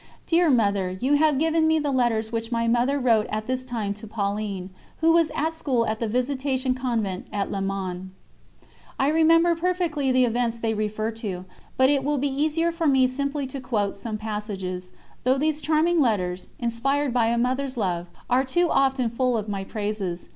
[0.25, 3.93] Dear Mother, you have given me the letters which my Mother wrote at this time
[3.93, 8.09] to Pauline, who was at school at the Visitation Convent at Le Mans.
[8.97, 11.45] I remember perfectly the events they refer to,
[11.77, 14.91] but it will be easier for me simply to quote some passages,
[15.23, 19.63] though these charming letters, inspired by a Mother's love, are too often full of my
[19.63, 20.29] praises.